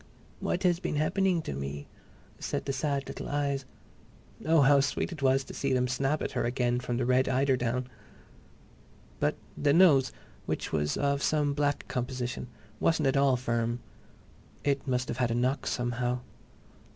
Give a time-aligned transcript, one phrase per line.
[0.39, 1.87] "What has been happening to me?"
[2.39, 3.65] said the sad little eyes.
[4.47, 7.29] Oh, how sweet it was to see them snap at her again from the red
[7.29, 7.85] eiderdown!...
[9.19, 10.11] But the nose,
[10.47, 12.47] which was of some black composition,
[12.79, 13.79] wasn't at all firm.
[14.63, 16.21] It must have had a knock, somehow.